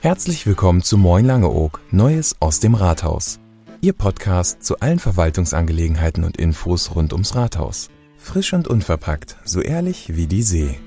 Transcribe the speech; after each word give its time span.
Herzlich 0.00 0.44
willkommen 0.44 0.82
zu 0.82 0.98
Moin 0.98 1.24
Langeoog, 1.24 1.80
Neues 1.92 2.34
aus 2.40 2.58
dem 2.58 2.74
Rathaus. 2.74 3.38
Ihr 3.80 3.92
Podcast 3.92 4.64
zu 4.64 4.80
allen 4.80 4.98
Verwaltungsangelegenheiten 4.98 6.24
und 6.24 6.36
Infos 6.36 6.96
rund 6.96 7.12
ums 7.12 7.36
Rathaus. 7.36 7.90
Frisch 8.16 8.52
und 8.54 8.66
unverpackt, 8.66 9.36
so 9.44 9.60
ehrlich 9.60 10.16
wie 10.16 10.26
die 10.26 10.42
See. 10.42 10.80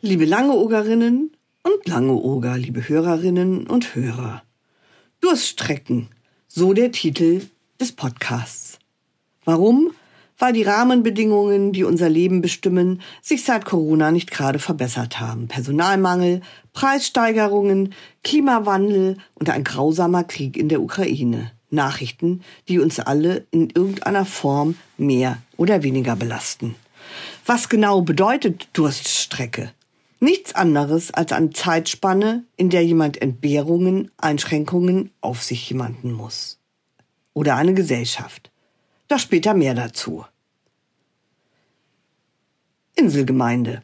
Liebe 0.00 0.24
Langeogerinnen 0.24 1.32
und 1.62 1.86
Langeoger, 1.86 2.56
liebe 2.56 2.88
Hörerinnen 2.88 3.66
und 3.66 3.94
Hörer. 3.94 4.47
Durststrecken, 5.28 6.08
so 6.46 6.72
der 6.72 6.90
Titel 6.90 7.42
des 7.78 7.92
Podcasts. 7.92 8.78
Warum? 9.44 9.90
Weil 10.38 10.54
die 10.54 10.62
Rahmenbedingungen, 10.62 11.74
die 11.74 11.84
unser 11.84 12.08
Leben 12.08 12.40
bestimmen, 12.40 13.02
sich 13.20 13.44
seit 13.44 13.66
Corona 13.66 14.10
nicht 14.10 14.30
gerade 14.30 14.58
verbessert 14.58 15.20
haben. 15.20 15.46
Personalmangel, 15.46 16.40
Preissteigerungen, 16.72 17.92
Klimawandel 18.24 19.18
und 19.34 19.50
ein 19.50 19.64
grausamer 19.64 20.24
Krieg 20.24 20.56
in 20.56 20.70
der 20.70 20.80
Ukraine. 20.80 21.52
Nachrichten, 21.68 22.40
die 22.68 22.78
uns 22.78 22.98
alle 22.98 23.46
in 23.50 23.68
irgendeiner 23.68 24.24
Form 24.24 24.76
mehr 24.96 25.36
oder 25.58 25.82
weniger 25.82 26.16
belasten. 26.16 26.74
Was 27.44 27.68
genau 27.68 28.00
bedeutet 28.00 28.70
Durststrecke? 28.72 29.74
Nichts 30.20 30.54
anderes 30.54 31.12
als 31.12 31.32
eine 31.32 31.50
Zeitspanne, 31.50 32.44
in 32.56 32.70
der 32.70 32.84
jemand 32.84 33.22
Entbehrungen, 33.22 34.10
Einschränkungen 34.16 35.12
auf 35.20 35.42
sich 35.42 35.70
jemanden 35.70 36.12
muss. 36.12 36.58
Oder 37.34 37.54
eine 37.54 37.74
Gesellschaft. 37.74 38.50
Doch 39.06 39.20
später 39.20 39.54
mehr 39.54 39.74
dazu. 39.74 40.24
Inselgemeinde. 42.96 43.82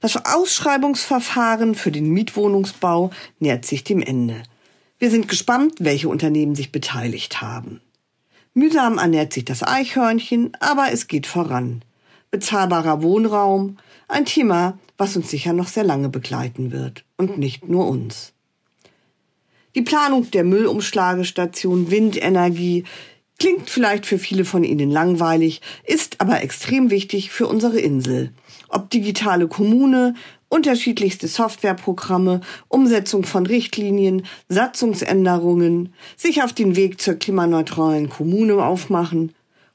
Das 0.00 0.16
Ausschreibungsverfahren 0.24 1.74
für 1.74 1.92
den 1.92 2.10
Mietwohnungsbau 2.10 3.10
nähert 3.38 3.66
sich 3.66 3.84
dem 3.84 4.00
Ende. 4.00 4.42
Wir 4.98 5.10
sind 5.10 5.28
gespannt, 5.28 5.74
welche 5.80 6.08
Unternehmen 6.08 6.54
sich 6.54 6.72
beteiligt 6.72 7.42
haben. 7.42 7.80
Mühsam 8.54 8.98
ernährt 8.98 9.32
sich 9.32 9.44
das 9.44 9.62
Eichhörnchen, 9.62 10.56
aber 10.60 10.92
es 10.92 11.08
geht 11.08 11.26
voran. 11.26 11.82
Bezahlbarer 12.34 13.00
Wohnraum, 13.00 13.76
ein 14.08 14.24
Thema, 14.24 14.76
was 14.98 15.16
uns 15.16 15.30
sicher 15.30 15.52
noch 15.52 15.68
sehr 15.68 15.84
lange 15.84 16.08
begleiten 16.08 16.72
wird. 16.72 17.04
Und 17.16 17.38
nicht 17.38 17.68
nur 17.68 17.86
uns. 17.86 18.32
Die 19.76 19.82
Planung 19.82 20.28
der 20.32 20.42
Müllumschlagestation, 20.42 21.92
Windenergie, 21.92 22.82
Klingt 23.38 23.68
vielleicht 23.68 24.06
für 24.06 24.18
viele 24.18 24.44
von 24.44 24.62
Ihnen 24.64 24.90
langweilig, 24.90 25.60
ist 25.84 26.20
aber 26.20 26.42
extrem 26.42 26.90
wichtig 26.90 27.30
für 27.30 27.46
unsere 27.48 27.78
Insel. 27.80 28.32
Ob 28.68 28.90
digitale 28.90 29.48
Kommune, 29.48 30.14
unterschiedlichste 30.48 31.26
Softwareprogramme, 31.26 32.40
Umsetzung 32.68 33.24
von 33.24 33.46
Richtlinien, 33.46 34.24
Satzungsänderungen, 34.48 35.92
sich 36.16 36.42
auf 36.42 36.52
den 36.52 36.76
Weg 36.76 37.00
zur 37.00 37.14
klimaneutralen 37.14 38.08
Kommune 38.08 38.64
aufmachen, 38.64 39.32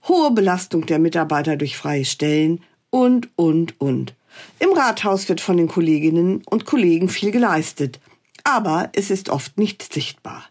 hohe 0.09 0.31
Belastung 0.31 0.85
der 0.85 0.99
Mitarbeiter 0.99 1.55
durch 1.55 1.77
freie 1.77 2.03
Stellen 2.03 2.61
und, 2.89 3.29
und, 3.37 3.79
und. 3.79 4.15
Im 4.59 4.73
Rathaus 4.73 5.29
wird 5.29 5.39
von 5.39 5.57
den 5.57 5.67
Kolleginnen 5.67 6.41
und 6.49 6.65
Kollegen 6.65 7.07
viel 7.07 7.31
geleistet, 7.31 7.99
aber 8.43 8.89
es 8.93 9.11
ist 9.11 9.29
oft 9.29 9.57
nicht 9.57 9.93
sichtbar. 9.93 10.43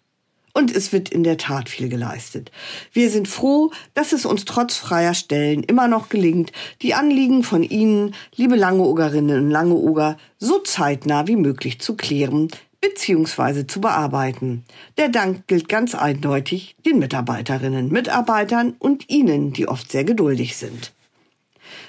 Und 0.55 0.75
es 0.75 0.92
wird 0.92 1.11
in 1.11 1.23
der 1.23 1.36
Tat 1.36 1.69
viel 1.69 1.89
geleistet. 1.89 2.51
Wir 2.92 3.11
sind 3.11 3.29
froh, 3.29 3.70
dass 3.95 4.12
es 4.12 4.25
uns 4.25 4.45
trotz 4.45 4.77
freier 4.77 5.14
Stellen 5.14 5.63
immer 5.63 5.86
noch 5.86 6.08
gelingt, 6.08 6.51
die 6.83 6.95
Anliegen 6.95 7.45
von 7.45 7.63
Ihnen, 7.63 8.14
liebe 8.35 8.57
Langeogerinnen 8.57 9.45
und 9.45 9.51
Langeoger, 9.51 10.17
so 10.39 10.58
zeitnah 10.58 11.29
wie 11.29 11.36
möglich 11.36 11.80
zu 11.80 11.97
klären 11.97 12.48
bzw. 12.80 13.66
zu 13.66 13.80
bearbeiten. 13.80 14.64
Der 14.96 15.08
Dank 15.08 15.46
gilt 15.46 15.68
ganz 15.68 15.94
eindeutig 15.94 16.77
den 16.84 16.98
Mitarbeiterinnen, 16.98 17.90
Mitarbeitern 17.90 18.74
und 18.78 19.08
Ihnen, 19.11 19.52
die 19.52 19.68
oft 19.68 19.90
sehr 19.90 20.05
geduldig 20.05 20.56
sind. 20.56 20.92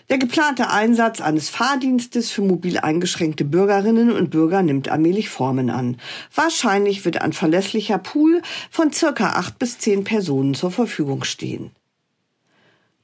Der 0.10 0.18
geplante 0.18 0.70
Einsatz 0.70 1.22
eines 1.22 1.50
Fahrdienstes 1.50 2.32
für 2.32 2.42
mobil 2.42 2.80
eingeschränkte 2.80 3.46
Bürgerinnen 3.46 4.12
und 4.12 4.32
Bürger 4.32 4.64
nimmt 4.64 4.90
allmählich 4.90 5.30
Formen 5.30 5.70
an. 5.70 5.98
Wahrscheinlich 6.34 7.06
wird 7.06 7.22
ein 7.22 7.32
verlässlicher 7.32 8.00
Pool 8.00 8.42
von 8.72 8.92
circa 8.92 9.34
acht 9.34 9.60
bis 9.60 9.78
zehn 9.78 10.04
Personen 10.04 10.56
zur 10.56 10.72
Verfügung 10.72 11.24
stehen. 11.24 11.72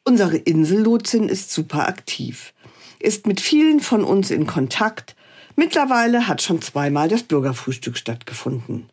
Unsere 0.04 0.38
Insellotsin 0.38 1.30
ist 1.30 1.52
super 1.52 1.88
aktiv, 1.88 2.54
ist 3.00 3.28
mit 3.28 3.40
vielen 3.40 3.80
von 3.80 4.04
uns 4.04 4.32
in 4.32 4.48
Kontakt. 4.48 5.15
Mittlerweile 5.56 6.28
hat 6.28 6.42
schon 6.42 6.62
zweimal 6.62 7.08
das 7.08 7.24
Bürgerfrühstück 7.24 7.98
stattgefunden. 7.98 8.90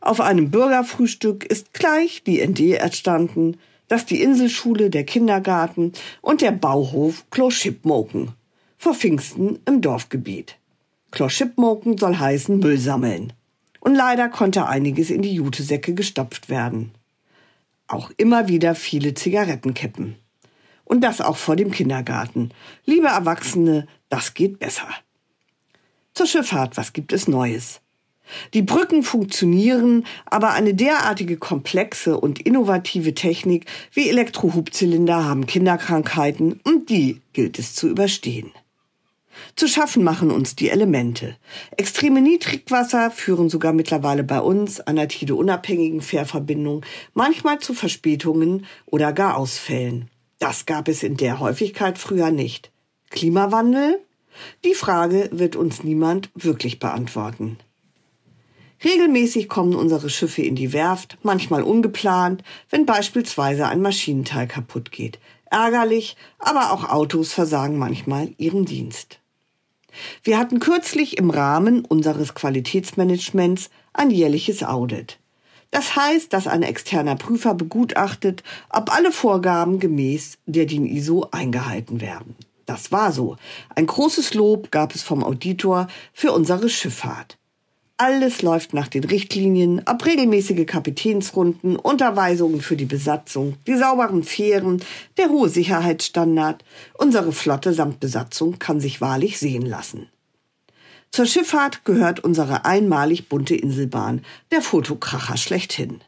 Auf 0.00 0.20
einem 0.20 0.50
Bürgerfrühstück 0.50 1.44
ist 1.44 1.72
gleich 1.72 2.22
die 2.24 2.44
ND 2.44 2.78
entstanden, 2.78 3.56
dass 3.88 4.06
die 4.06 4.22
Inselschule, 4.22 4.90
der 4.90 5.04
Kindergarten 5.04 5.92
und 6.20 6.40
der 6.40 6.52
Bauhof 6.52 7.24
Kloschipmoken 7.30 8.32
vor 8.76 8.94
Pfingsten 8.94 9.60
im 9.66 9.80
Dorfgebiet. 9.80 10.56
Kloschipmoken 11.10 11.96
soll 11.96 12.16
heißen 12.16 12.58
Müll 12.58 12.78
sammeln. 12.78 13.32
Und 13.80 13.94
leider 13.94 14.28
konnte 14.28 14.66
einiges 14.66 15.10
in 15.10 15.22
die 15.22 15.34
Jutesäcke 15.34 15.94
gestopft 15.94 16.48
werden. 16.48 16.92
Auch 17.86 18.10
immer 18.16 18.48
wieder 18.48 18.74
viele 18.74 19.14
Zigarettenkippen. 19.14 20.16
Und 20.84 21.02
das 21.02 21.20
auch 21.20 21.36
vor 21.36 21.56
dem 21.56 21.70
Kindergarten. 21.70 22.50
Liebe 22.84 23.06
Erwachsene, 23.06 23.86
das 24.08 24.34
geht 24.34 24.58
besser. 24.58 24.88
Zur 26.14 26.26
Schifffahrt, 26.26 26.76
was 26.76 26.92
gibt 26.92 27.12
es 27.12 27.26
Neues? 27.26 27.80
Die 28.54 28.62
Brücken 28.62 29.02
funktionieren, 29.02 30.06
aber 30.26 30.52
eine 30.52 30.72
derartige 30.72 31.36
komplexe 31.36 32.18
und 32.18 32.38
innovative 32.40 33.14
Technik 33.14 33.66
wie 33.92 34.08
Elektrohubzylinder 34.08 35.24
haben 35.24 35.46
Kinderkrankheiten 35.46 36.60
und 36.62 36.88
die 36.88 37.20
gilt 37.32 37.58
es 37.58 37.74
zu 37.74 37.88
überstehen. 37.88 38.52
Zu 39.56 39.66
schaffen 39.66 40.04
machen 40.04 40.30
uns 40.30 40.54
die 40.54 40.70
Elemente. 40.70 41.36
Extreme 41.76 42.20
Niedrigwasser 42.20 43.10
führen 43.10 43.50
sogar 43.50 43.72
mittlerweile 43.72 44.22
bei 44.22 44.40
uns, 44.40 44.80
einer 44.80 45.08
Tide-unabhängigen 45.08 46.00
Fährverbindung, 46.00 46.86
manchmal 47.12 47.58
zu 47.58 47.74
Verspätungen 47.74 48.66
oder 48.86 49.12
gar 49.12 49.36
Ausfällen. 49.36 50.08
Das 50.38 50.64
gab 50.64 50.86
es 50.86 51.02
in 51.02 51.16
der 51.16 51.40
Häufigkeit 51.40 51.98
früher 51.98 52.30
nicht. 52.30 52.70
Klimawandel? 53.10 53.98
Die 54.64 54.74
Frage 54.74 55.28
wird 55.32 55.56
uns 55.56 55.84
niemand 55.84 56.30
wirklich 56.34 56.78
beantworten. 56.78 57.58
Regelmäßig 58.82 59.48
kommen 59.48 59.74
unsere 59.74 60.10
Schiffe 60.10 60.42
in 60.42 60.56
die 60.56 60.72
Werft, 60.72 61.16
manchmal 61.22 61.62
ungeplant, 61.62 62.42
wenn 62.70 62.86
beispielsweise 62.86 63.66
ein 63.66 63.80
Maschinenteil 63.80 64.46
kaputt 64.46 64.92
geht. 64.92 65.18
Ärgerlich, 65.50 66.16
aber 66.38 66.72
auch 66.72 66.90
Autos 66.90 67.32
versagen 67.32 67.78
manchmal 67.78 68.34
ihren 68.36 68.64
Dienst. 68.64 69.20
Wir 70.22 70.38
hatten 70.38 70.58
kürzlich 70.58 71.18
im 71.18 71.30
Rahmen 71.30 71.84
unseres 71.84 72.34
Qualitätsmanagements 72.34 73.70
ein 73.92 74.10
jährliches 74.10 74.64
Audit. 74.64 75.18
Das 75.70 75.96
heißt, 75.96 76.32
dass 76.32 76.46
ein 76.46 76.62
externer 76.62 77.16
Prüfer 77.16 77.54
begutachtet, 77.54 78.42
ob 78.70 78.94
alle 78.94 79.12
Vorgaben 79.12 79.78
gemäß 79.78 80.38
der 80.46 80.66
DIN 80.66 80.86
ISO 80.86 81.28
eingehalten 81.30 82.00
werden. 82.00 82.36
Das 82.66 82.92
war 82.92 83.12
so. 83.12 83.36
Ein 83.74 83.86
großes 83.86 84.34
Lob 84.34 84.70
gab 84.70 84.94
es 84.94 85.02
vom 85.02 85.22
Auditor 85.22 85.88
für 86.12 86.32
unsere 86.32 86.68
Schifffahrt. 86.68 87.38
Alles 87.96 88.42
läuft 88.42 88.74
nach 88.74 88.88
den 88.88 89.04
Richtlinien, 89.04 89.82
ob 89.86 90.04
regelmäßige 90.04 90.66
Kapitänsrunden, 90.66 91.76
Unterweisungen 91.76 92.60
für 92.60 92.76
die 92.76 92.86
Besatzung, 92.86 93.54
die 93.68 93.76
sauberen 93.76 94.24
Fähren, 94.24 94.82
der 95.16 95.28
hohe 95.28 95.48
Sicherheitsstandard. 95.48 96.64
Unsere 96.94 97.32
Flotte 97.32 97.72
samt 97.72 98.00
Besatzung 98.00 98.58
kann 98.58 98.80
sich 98.80 99.00
wahrlich 99.00 99.38
sehen 99.38 99.64
lassen. 99.64 100.08
Zur 101.12 101.26
Schifffahrt 101.26 101.84
gehört 101.84 102.18
unsere 102.18 102.64
einmalig 102.64 103.28
bunte 103.28 103.54
Inselbahn, 103.54 104.24
der 104.50 104.60
Fotokracher 104.60 105.36
schlechthin. 105.36 106.00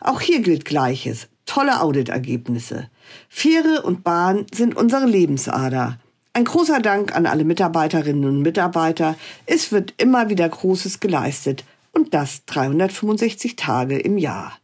Auch 0.00 0.20
hier 0.20 0.40
gilt 0.40 0.66
Gleiches. 0.66 1.28
Tolle 1.54 1.82
Auditergebnisse. 1.82 2.88
Fähre 3.28 3.82
und 3.82 4.04
Bahn 4.04 4.46
sind 4.54 4.74
unsere 4.74 5.04
Lebensader. 5.04 5.98
Ein 6.32 6.46
großer 6.46 6.80
Dank 6.80 7.14
an 7.14 7.26
alle 7.26 7.44
Mitarbeiterinnen 7.44 8.24
und 8.24 8.40
Mitarbeiter. 8.40 9.16
Es 9.44 9.70
wird 9.70 9.92
immer 9.98 10.30
wieder 10.30 10.48
Großes 10.48 10.98
geleistet 10.98 11.64
und 11.92 12.14
das 12.14 12.46
365 12.46 13.56
Tage 13.56 13.98
im 13.98 14.16
Jahr. 14.16 14.56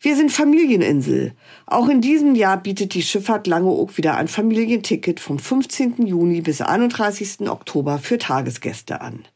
Wir 0.00 0.16
sind 0.16 0.32
Familieninsel. 0.32 1.32
Auch 1.66 1.88
in 1.88 2.00
diesem 2.00 2.34
Jahr 2.34 2.60
bietet 2.60 2.94
die 2.94 3.02
Schifffahrt 3.02 3.46
Langeoog 3.46 3.96
wieder 3.96 4.16
ein 4.16 4.26
Familienticket 4.26 5.20
vom 5.20 5.38
15. 5.38 6.04
Juni 6.08 6.40
bis 6.40 6.60
31. 6.60 7.48
Oktober 7.48 8.00
für 8.00 8.18
Tagesgäste 8.18 9.00
an. 9.00 9.26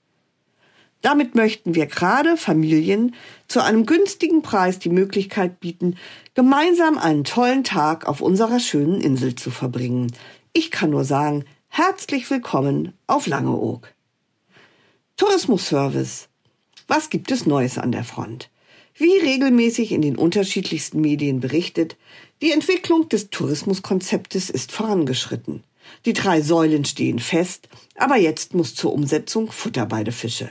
Damit 1.07 1.37
möchten 1.37 1.77
wir 1.77 1.87
gerade 1.87 2.37
Familien 2.37 3.15
zu 3.47 3.63
einem 3.63 3.87
günstigen 3.87 4.43
Preis 4.43 4.81
die 4.81 4.89
Möglichkeit 4.89 5.61
bieten, 5.61 5.95
gemeinsam 6.35 6.99
einen 6.99 7.23
tollen 7.23 7.63
Tag 7.63 8.09
auf 8.09 8.21
unserer 8.21 8.59
schönen 8.59 9.01
Insel 9.01 9.37
zu 9.37 9.53
verbringen. 9.53 10.13
Ich 10.53 10.73
kann 10.73 10.91
nur 10.91 11.05
sagen, 11.05 11.45
herzlich 11.69 12.29
willkommen 12.29 12.93
auf 13.07 13.29
Langeoog. 13.29 13.95
Tourismusservice. 15.17 16.27
Was 16.89 17.09
gibt 17.09 17.31
es 17.31 17.47
Neues 17.47 17.79
an 17.79 17.93
der 17.93 18.03
Front? 18.03 18.51
Wie 18.97 19.17
regelmäßig 19.17 19.93
in 19.93 20.03
den 20.03 20.17
unterschiedlichsten 20.17 21.01
Medien 21.01 21.39
berichtet, 21.39 21.97
die 22.43 22.51
Entwicklung 22.51 23.09
des 23.09 23.31
Tourismuskonzeptes 23.31 24.51
ist 24.51 24.73
vorangeschritten. 24.73 25.63
Die 26.05 26.15
drei 26.15 26.41
Säulen 26.41 26.85
stehen 26.85 27.21
fest, 27.21 27.69
aber 27.95 28.17
jetzt 28.17 28.55
muss 28.55 28.75
zur 28.75 28.93
Umsetzung 28.93 29.53
Futter 29.53 29.87
bei 29.87 30.03
de 30.03 30.13
Fische. 30.13 30.51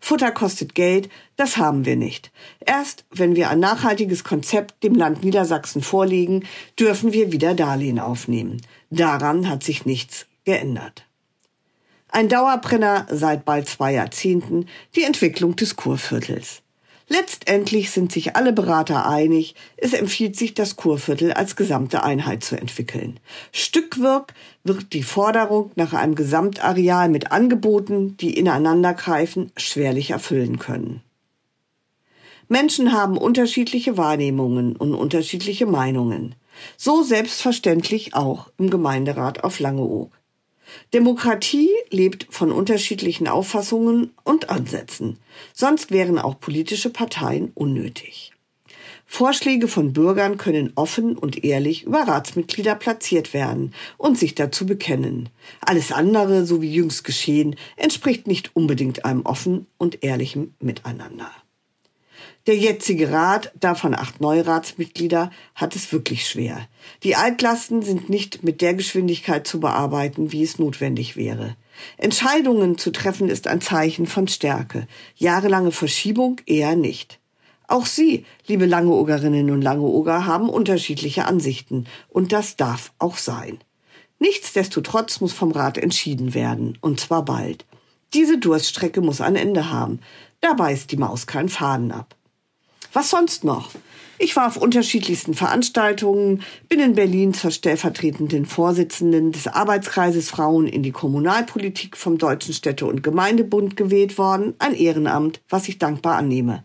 Futter 0.00 0.32
kostet 0.32 0.74
Geld, 0.74 1.08
das 1.36 1.56
haben 1.56 1.84
wir 1.84 1.96
nicht. 1.96 2.32
Erst 2.64 3.04
wenn 3.10 3.36
wir 3.36 3.50
ein 3.50 3.60
nachhaltiges 3.60 4.24
Konzept 4.24 4.82
dem 4.82 4.94
Land 4.94 5.24
Niedersachsen 5.24 5.82
vorlegen, 5.82 6.44
dürfen 6.78 7.12
wir 7.12 7.32
wieder 7.32 7.54
Darlehen 7.54 7.98
aufnehmen. 7.98 8.60
Daran 8.90 9.48
hat 9.48 9.62
sich 9.62 9.86
nichts 9.86 10.26
geändert. 10.44 11.04
Ein 12.08 12.28
Dauerbrenner 12.28 13.06
seit 13.10 13.44
bald 13.44 13.68
zwei 13.68 13.94
Jahrzehnten, 13.94 14.66
die 14.96 15.04
Entwicklung 15.04 15.56
des 15.56 15.76
Kurviertels. 15.76 16.61
Letztendlich 17.12 17.90
sind 17.90 18.10
sich 18.10 18.36
alle 18.36 18.54
Berater 18.54 19.06
einig, 19.06 19.54
es 19.76 19.92
empfiehlt 19.92 20.34
sich, 20.34 20.54
das 20.54 20.76
Kurviertel 20.76 21.34
als 21.34 21.56
gesamte 21.56 22.04
Einheit 22.04 22.42
zu 22.42 22.58
entwickeln. 22.58 23.20
Stückwirk 23.52 24.32
wird 24.64 24.94
die 24.94 25.02
Forderung 25.02 25.72
nach 25.74 25.92
einem 25.92 26.14
Gesamtareal 26.14 27.10
mit 27.10 27.30
Angeboten, 27.30 28.16
die 28.16 28.38
ineinandergreifen, 28.38 29.52
schwerlich 29.58 30.12
erfüllen 30.12 30.58
können. 30.58 31.02
Menschen 32.48 32.92
haben 32.92 33.18
unterschiedliche 33.18 33.98
Wahrnehmungen 33.98 34.74
und 34.74 34.94
unterschiedliche 34.94 35.66
Meinungen. 35.66 36.34
So 36.78 37.02
selbstverständlich 37.02 38.14
auch 38.14 38.48
im 38.56 38.70
Gemeinderat 38.70 39.44
auf 39.44 39.60
Langeoog. 39.60 40.21
Demokratie 40.94 41.70
lebt 41.90 42.26
von 42.30 42.52
unterschiedlichen 42.52 43.28
Auffassungen 43.28 44.12
und 44.24 44.50
Ansätzen. 44.50 45.18
Sonst 45.52 45.90
wären 45.90 46.18
auch 46.18 46.40
politische 46.40 46.90
Parteien 46.90 47.52
unnötig. 47.54 48.32
Vorschläge 49.04 49.68
von 49.68 49.92
Bürgern 49.92 50.38
können 50.38 50.72
offen 50.74 51.18
und 51.18 51.44
ehrlich 51.44 51.82
über 51.82 52.08
Ratsmitglieder 52.08 52.74
platziert 52.74 53.34
werden 53.34 53.74
und 53.98 54.18
sich 54.18 54.34
dazu 54.34 54.64
bekennen. 54.64 55.28
Alles 55.60 55.92
andere, 55.92 56.46
so 56.46 56.62
wie 56.62 56.72
jüngst 56.72 57.04
geschehen, 57.04 57.56
entspricht 57.76 58.26
nicht 58.26 58.56
unbedingt 58.56 59.04
einem 59.04 59.26
offen 59.26 59.66
und 59.76 60.02
ehrlichen 60.02 60.54
Miteinander. 60.60 61.30
Der 62.46 62.56
jetzige 62.56 63.10
Rat, 63.12 63.52
davon 63.58 63.94
acht 63.94 64.20
Neuratsmitglieder, 64.20 65.30
hat 65.54 65.76
es 65.76 65.92
wirklich 65.92 66.26
schwer. 66.26 66.68
Die 67.02 67.16
Altlasten 67.16 67.82
sind 67.82 68.08
nicht 68.08 68.42
mit 68.42 68.60
der 68.60 68.74
Geschwindigkeit 68.74 69.46
zu 69.46 69.60
bearbeiten, 69.60 70.32
wie 70.32 70.42
es 70.42 70.58
notwendig 70.58 71.16
wäre. 71.16 71.56
Entscheidungen 71.96 72.78
zu 72.78 72.90
treffen 72.90 73.28
ist 73.28 73.46
ein 73.46 73.60
Zeichen 73.60 74.06
von 74.06 74.28
Stärke. 74.28 74.86
Jahrelange 75.16 75.72
Verschiebung 75.72 76.40
eher 76.46 76.76
nicht. 76.76 77.20
Auch 77.68 77.86
Sie, 77.86 78.26
liebe 78.46 78.66
Langeogerinnen 78.66 79.50
und 79.50 79.62
Langeoger, 79.62 80.26
haben 80.26 80.48
unterschiedliche 80.48 81.24
Ansichten. 81.24 81.86
Und 82.08 82.32
das 82.32 82.56
darf 82.56 82.92
auch 82.98 83.16
sein. 83.16 83.58
Nichtsdestotrotz 84.18 85.20
muss 85.20 85.32
vom 85.32 85.52
Rat 85.52 85.78
entschieden 85.78 86.34
werden. 86.34 86.76
Und 86.80 87.00
zwar 87.00 87.24
bald. 87.24 87.64
Diese 88.14 88.38
Durststrecke 88.38 89.00
muss 89.00 89.20
ein 89.20 89.36
Ende 89.36 89.70
haben. 89.70 90.00
Da 90.42 90.54
beißt 90.54 90.90
die 90.90 90.96
Maus 90.96 91.26
keinen 91.26 91.48
Faden 91.48 91.92
ab. 91.92 92.16
Was 92.92 93.10
sonst 93.10 93.44
noch? 93.44 93.70
Ich 94.18 94.36
war 94.36 94.48
auf 94.48 94.56
unterschiedlichsten 94.56 95.34
Veranstaltungen, 95.34 96.42
bin 96.68 96.80
in 96.80 96.94
Berlin 96.94 97.32
zur 97.32 97.52
stellvertretenden 97.52 98.44
Vorsitzenden 98.44 99.30
des 99.32 99.46
Arbeitskreises 99.46 100.28
Frauen 100.30 100.66
in 100.66 100.82
die 100.82 100.90
Kommunalpolitik 100.90 101.96
vom 101.96 102.18
Deutschen 102.18 102.54
Städte- 102.54 102.86
und 102.86 103.04
Gemeindebund 103.04 103.76
gewählt 103.76 104.18
worden, 104.18 104.54
ein 104.58 104.74
Ehrenamt, 104.74 105.40
was 105.48 105.68
ich 105.68 105.78
dankbar 105.78 106.16
annehme. 106.16 106.64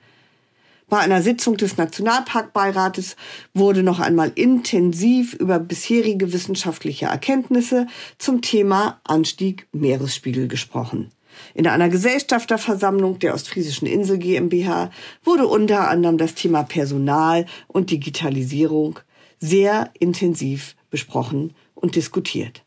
Bei 0.89 0.97
einer 0.97 1.21
Sitzung 1.21 1.55
des 1.57 1.77
Nationalparkbeirates 1.77 3.15
wurde 3.53 3.83
noch 3.83 3.99
einmal 3.99 4.31
intensiv 4.33 5.33
über 5.33 5.59
bisherige 5.59 6.33
wissenschaftliche 6.33 7.05
Erkenntnisse 7.05 7.87
zum 8.17 8.41
Thema 8.41 8.99
Anstieg 9.03 9.67
Meeresspiegel 9.71 10.47
gesprochen. 10.47 11.11
In 11.53 11.67
einer 11.67 11.89
Gesellschafterversammlung 11.89 13.19
der 13.19 13.33
Ostfriesischen 13.33 13.87
Insel 13.87 14.17
GmbH 14.17 14.91
wurde 15.23 15.47
unter 15.47 15.89
anderem 15.89 16.17
das 16.17 16.35
Thema 16.35 16.63
Personal 16.63 17.45
und 17.67 17.91
Digitalisierung 17.91 18.99
sehr 19.39 19.91
intensiv 19.99 20.75
besprochen 20.89 21.53
und 21.75 21.95
diskutiert. 21.95 22.63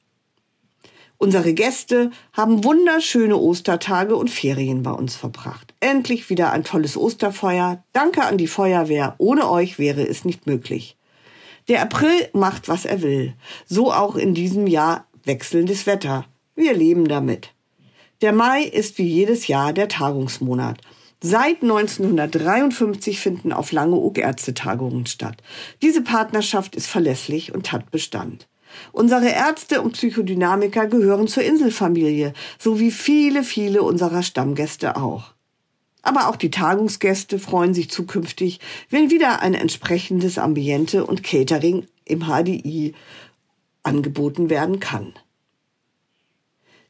Unsere 1.22 1.52
Gäste 1.52 2.10
haben 2.32 2.64
wunderschöne 2.64 3.36
Ostertage 3.36 4.16
und 4.16 4.30
Ferien 4.30 4.82
bei 4.82 4.92
uns 4.92 5.16
verbracht. 5.16 5.74
Endlich 5.80 6.30
wieder 6.30 6.50
ein 6.50 6.64
tolles 6.64 6.96
Osterfeuer. 6.96 7.84
Danke 7.92 8.24
an 8.24 8.38
die 8.38 8.46
Feuerwehr. 8.46 9.16
Ohne 9.18 9.50
euch 9.50 9.78
wäre 9.78 10.00
es 10.00 10.24
nicht 10.24 10.46
möglich. 10.46 10.96
Der 11.68 11.82
April 11.82 12.30
macht, 12.32 12.68
was 12.68 12.86
er 12.86 13.02
will. 13.02 13.34
So 13.66 13.92
auch 13.92 14.16
in 14.16 14.32
diesem 14.32 14.66
Jahr 14.66 15.06
wechselndes 15.24 15.86
Wetter. 15.86 16.24
Wir 16.54 16.72
leben 16.72 17.06
damit. 17.06 17.52
Der 18.20 18.32
Mai 18.34 18.64
ist 18.64 18.98
wie 18.98 19.06
jedes 19.06 19.46
Jahr 19.46 19.72
der 19.72 19.88
Tagungsmonat. 19.88 20.78
Seit 21.22 21.62
1953 21.62 23.18
finden 23.18 23.50
auf 23.50 23.72
Langeoog 23.72 24.18
Ärztetagungen 24.18 25.06
statt. 25.06 25.38
Diese 25.80 26.02
Partnerschaft 26.02 26.76
ist 26.76 26.86
verlässlich 26.86 27.54
und 27.54 27.72
hat 27.72 27.90
Bestand. 27.90 28.46
Unsere 28.92 29.30
Ärzte 29.30 29.80
und 29.80 29.92
Psychodynamiker 29.92 30.86
gehören 30.86 31.28
zur 31.28 31.44
Inselfamilie, 31.44 32.34
so 32.58 32.78
wie 32.78 32.90
viele, 32.90 33.42
viele 33.42 33.82
unserer 33.82 34.22
Stammgäste 34.22 34.96
auch. 34.96 35.32
Aber 36.02 36.28
auch 36.28 36.36
die 36.36 36.50
Tagungsgäste 36.50 37.38
freuen 37.38 37.72
sich 37.72 37.90
zukünftig, 37.90 38.60
wenn 38.90 39.10
wieder 39.10 39.40
ein 39.40 39.54
entsprechendes 39.54 40.36
Ambiente 40.36 41.06
und 41.06 41.22
Catering 41.22 41.86
im 42.04 42.26
HDI 42.26 42.94
angeboten 43.82 44.50
werden 44.50 44.78
kann. 44.78 45.14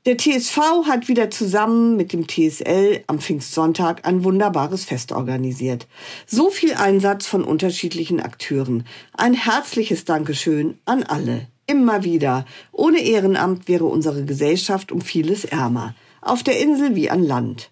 Der 0.06 0.16
TSV 0.16 0.86
hat 0.86 1.08
wieder 1.08 1.30
zusammen 1.30 1.94
mit 1.94 2.14
dem 2.14 2.26
TSL 2.26 3.04
am 3.06 3.20
Pfingstsonntag 3.20 4.06
ein 4.06 4.24
wunderbares 4.24 4.86
Fest 4.86 5.12
organisiert. 5.12 5.86
So 6.26 6.48
viel 6.48 6.72
Einsatz 6.72 7.26
von 7.26 7.44
unterschiedlichen 7.44 8.18
Akteuren. 8.18 8.86
Ein 9.12 9.34
herzliches 9.34 10.06
Dankeschön 10.06 10.78
an 10.86 11.02
alle. 11.02 11.48
Immer 11.66 12.02
wieder. 12.02 12.46
Ohne 12.72 13.00
Ehrenamt 13.00 13.68
wäre 13.68 13.84
unsere 13.84 14.24
Gesellschaft 14.24 14.90
um 14.90 15.02
vieles 15.02 15.44
ärmer. 15.44 15.94
Auf 16.22 16.42
der 16.42 16.58
Insel 16.58 16.96
wie 16.96 17.10
an 17.10 17.22
Land. 17.22 17.70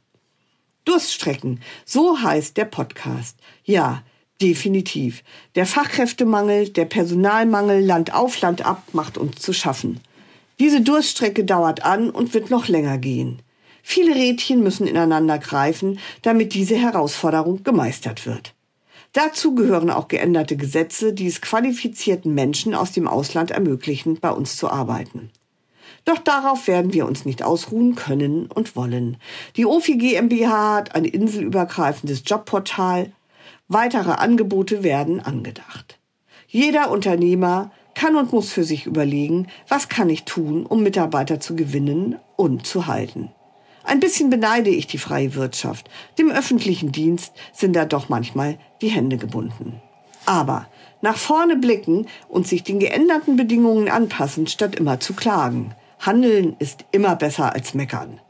Durststrecken. 0.85 1.61
So 1.87 2.21
heißt 2.21 2.59
der 2.59 2.67
Podcast. 2.67 3.39
Ja, 3.65 4.03
definitiv. 4.43 5.25
Der 5.55 5.65
Fachkräftemangel, 5.65 6.69
der 6.69 6.85
Personalmangel 6.85 7.83
Land 7.83 8.13
auf 8.13 8.39
Land 8.43 8.67
ab 8.67 8.83
macht 8.93 9.17
uns 9.17 9.37
zu 9.41 9.55
schaffen. 9.55 10.03
Diese 10.61 10.81
Durststrecke 10.81 11.45
dauert 11.45 11.85
an 11.85 12.11
und 12.11 12.35
wird 12.35 12.51
noch 12.51 12.69
länger 12.69 12.99
gehen. 12.99 13.43
Viele 13.83 14.15
Rädchen 14.15 14.63
müssen 14.63 14.87
ineinander 14.87 15.39
greifen, 15.39 15.99
damit 16.23 16.53
diese 16.53 16.77
Herausforderung 16.77 17.63
gemeistert 17.63 18.27
wird. 18.27 18.55
Dazu 19.13 19.55
gehören 19.55 19.91
auch 19.91 20.09
geänderte 20.09 20.57
Gesetze, 20.57 21.13
die 21.13 21.27
es 21.27 21.41
qualifizierten 21.41 22.35
Menschen 22.35 22.75
aus 22.75 22.93
dem 22.93 23.09
Ausland 23.09 23.51
ermöglichen, 23.51 24.21
bei 24.21 24.31
uns 24.31 24.57
zu 24.57 24.69
arbeiten. 24.69 25.31
Doch 26.05 26.19
darauf 26.19 26.67
werden 26.69 26.93
wir 26.93 27.07
uns 27.07 27.25
nicht 27.25 27.43
ausruhen 27.43 27.95
können 27.95 28.47
und 28.47 28.77
wollen. 28.77 29.17
Die 29.57 29.67
OFI 29.67 29.97
GmbH 29.97 30.77
hat 30.77 30.95
ein 30.95 31.05
inselübergreifendes 31.05 32.23
Jobportal. 32.27 33.13
Weitere 33.69 34.13
Angebote 34.13 34.83
werden 34.83 35.21
angedacht. 35.21 35.99
Jeder 36.47 36.91
Unternehmer 36.91 37.71
kann 37.99 38.15
und 38.15 38.33
muss 38.33 38.53
für 38.53 38.63
sich 38.63 38.87
überlegen, 38.87 39.49
was 39.67 39.89
kann 39.89 40.09
ich 40.09 40.23
tun, 40.23 40.65
um 40.65 40.85
Mitarbeiter 40.85 41.41
zu 41.41 41.57
gewinnen 41.57 42.17
und 42.37 42.65
zu 42.65 42.87
halten. 42.87 43.33
Ein 43.83 43.99
bisschen 43.99 44.31
beneide 44.31 44.71
ich 44.71 44.87
die 44.87 44.99
freie 44.99 45.35
Wirtschaft. 45.35 45.91
Dem 46.17 46.31
öffentlichen 46.31 46.93
Dienst 46.93 47.33
sind 47.53 47.75
da 47.75 47.87
doch 47.87 48.09
manchmal 48.09 48.57
die 48.83 48.89
Hände 48.91 49.17
gebunden. 49.17 49.83
Aber 50.27 50.69
nach 51.03 51.17
vorne 51.17 51.57
blicken 51.57 52.07
und 52.29 52.47
sich 52.47 52.63
den 52.63 52.79
geänderten 52.79 53.35
Bedingungen 53.35 53.89
anpassen, 53.89 54.47
statt 54.47 54.77
immer 54.77 55.01
zu 55.01 55.15
klagen. 55.15 55.75
Handeln 55.99 56.55
ist 56.61 56.85
immer 56.93 57.17
besser 57.17 57.53
als 57.53 57.75
meckern. 57.75 58.21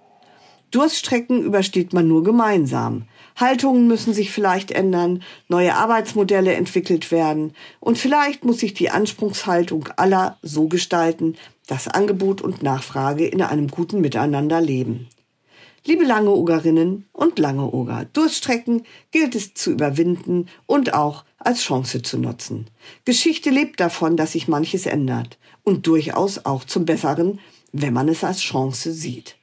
Durststrecken 0.71 1.43
übersteht 1.43 1.93
man 1.93 2.09
nur 2.09 2.23
gemeinsam. 2.23 3.05
Haltungen 3.37 3.87
müssen 3.87 4.13
sich 4.13 4.31
vielleicht 4.31 4.71
ändern, 4.71 5.23
neue 5.49 5.75
Arbeitsmodelle 5.75 6.55
entwickelt 6.55 7.11
werden 7.11 7.55
und 7.81 7.97
vielleicht 7.97 8.45
muss 8.45 8.59
sich 8.59 8.75
die 8.75 8.91
Anspruchshaltung 8.91 9.89
aller 9.97 10.37
so 10.43 10.69
gestalten, 10.69 11.37
dass 11.67 11.89
Angebot 11.89 12.43
und 12.43 12.63
Nachfrage 12.63 13.27
in 13.27 13.41
einem 13.41 13.69
guten 13.69 14.01
Miteinander 14.01 14.61
leben. 14.61 15.09
Liebe 15.87 16.05
Langeogerinnen 16.05 17.07
und 17.13 17.39
Langeoger, 17.39 18.05
Durststrecken 18.13 18.83
gilt 19.11 19.35
es 19.35 19.55
zu 19.55 19.71
überwinden 19.71 20.49
und 20.67 20.93
auch 20.93 21.25
als 21.39 21.63
Chance 21.63 22.03
zu 22.03 22.19
nutzen. 22.19 22.67
Geschichte 23.07 23.49
lebt 23.49 23.81
davon, 23.81 24.19
dass 24.19 24.33
sich 24.33 24.49
manches 24.49 24.85
ändert 24.85 25.39
und 25.63 25.87
durchaus 25.87 26.45
auch 26.45 26.65
zum 26.65 26.85
Besseren, 26.85 27.41
wenn 27.73 27.95
man 27.95 28.09
es 28.09 28.23
als 28.23 28.41
Chance 28.41 28.93
sieht. 28.93 29.38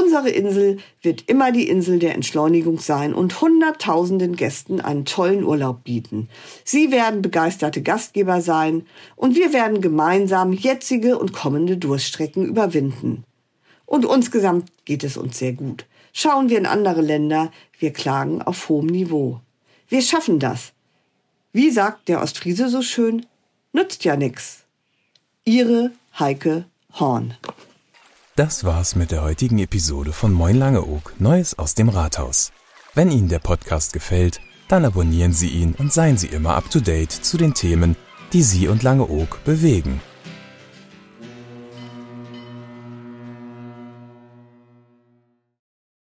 Unsere 0.00 0.30
Insel 0.30 0.76
wird 1.02 1.24
immer 1.28 1.50
die 1.50 1.68
Insel 1.68 1.98
der 1.98 2.14
Entschleunigung 2.14 2.78
sein 2.78 3.14
und 3.14 3.40
Hunderttausenden 3.40 4.36
Gästen 4.36 4.80
einen 4.80 5.04
tollen 5.04 5.42
Urlaub 5.42 5.82
bieten. 5.82 6.28
Sie 6.62 6.92
werden 6.92 7.20
begeisterte 7.20 7.82
Gastgeber 7.82 8.40
sein 8.40 8.86
und 9.16 9.34
wir 9.34 9.52
werden 9.52 9.80
gemeinsam 9.80 10.52
jetzige 10.52 11.18
und 11.18 11.32
kommende 11.32 11.78
Durststrecken 11.78 12.46
überwinden. 12.46 13.24
Und 13.86 14.04
insgesamt 14.04 14.70
geht 14.84 15.02
es 15.02 15.16
uns 15.16 15.36
sehr 15.36 15.54
gut. 15.54 15.84
Schauen 16.12 16.48
wir 16.48 16.58
in 16.58 16.66
andere 16.66 17.00
Länder, 17.00 17.50
wir 17.80 17.92
klagen 17.92 18.40
auf 18.40 18.68
hohem 18.68 18.86
Niveau. 18.86 19.40
Wir 19.88 20.02
schaffen 20.02 20.38
das. 20.38 20.74
Wie 21.52 21.70
sagt 21.70 22.08
der 22.08 22.22
Ostfriese 22.22 22.68
so 22.68 22.82
schön, 22.82 23.26
nützt 23.72 24.04
ja 24.04 24.14
nix. 24.14 24.64
Ihre 25.44 25.90
Heike 26.16 26.66
Horn. 27.00 27.34
Das 28.38 28.62
war's 28.62 28.94
mit 28.94 29.10
der 29.10 29.22
heutigen 29.22 29.58
Episode 29.58 30.12
von 30.12 30.32
Moin 30.32 30.56
Langeoog, 30.56 31.12
Neues 31.18 31.58
aus 31.58 31.74
dem 31.74 31.88
Rathaus. 31.88 32.52
Wenn 32.94 33.10
Ihnen 33.10 33.28
der 33.28 33.40
Podcast 33.40 33.92
gefällt, 33.92 34.40
dann 34.68 34.84
abonnieren 34.84 35.32
Sie 35.32 35.48
ihn 35.48 35.74
und 35.76 35.92
seien 35.92 36.16
Sie 36.16 36.28
immer 36.28 36.54
up 36.54 36.70
to 36.70 36.78
date 36.78 37.10
zu 37.10 37.36
den 37.36 37.52
Themen, 37.52 37.96
die 38.32 38.44
Sie 38.44 38.68
und 38.68 38.84
Langeoog 38.84 39.42
bewegen. 39.42 40.00